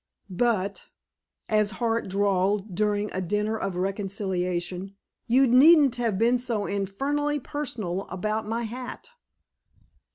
[0.31, 0.85] "But,"
[1.47, 4.95] as Hart drawled during a dinner of reconciliation,
[5.27, 9.11] "you needn't have been so infernally personal about my hat."